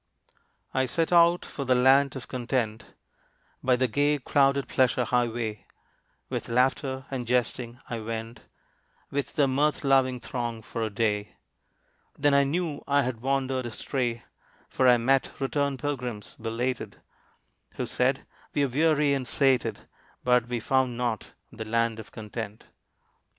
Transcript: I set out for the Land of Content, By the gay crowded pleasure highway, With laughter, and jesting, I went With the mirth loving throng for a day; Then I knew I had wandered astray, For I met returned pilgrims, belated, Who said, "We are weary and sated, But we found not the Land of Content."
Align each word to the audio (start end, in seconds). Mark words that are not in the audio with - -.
I 0.73 0.87
set 0.87 1.13
out 1.13 1.45
for 1.45 1.63
the 1.63 1.75
Land 1.75 2.15
of 2.15 2.27
Content, 2.27 2.95
By 3.61 3.75
the 3.75 3.87
gay 3.87 4.17
crowded 4.17 4.67
pleasure 4.67 5.05
highway, 5.05 5.67
With 6.27 6.49
laughter, 6.49 7.05
and 7.11 7.27
jesting, 7.27 7.79
I 7.87 7.99
went 7.99 8.39
With 9.11 9.33
the 9.35 9.47
mirth 9.47 9.83
loving 9.83 10.19
throng 10.19 10.63
for 10.63 10.81
a 10.81 10.89
day; 10.89 11.35
Then 12.17 12.33
I 12.33 12.45
knew 12.45 12.83
I 12.87 13.03
had 13.03 13.21
wandered 13.21 13.67
astray, 13.67 14.23
For 14.69 14.87
I 14.87 14.97
met 14.97 15.39
returned 15.39 15.77
pilgrims, 15.77 16.33
belated, 16.33 16.99
Who 17.73 17.85
said, 17.85 18.25
"We 18.55 18.63
are 18.65 18.69
weary 18.69 19.13
and 19.13 19.27
sated, 19.27 19.81
But 20.23 20.47
we 20.47 20.59
found 20.59 20.97
not 20.97 21.33
the 21.51 21.65
Land 21.65 21.99
of 21.99 22.11
Content." 22.11 22.63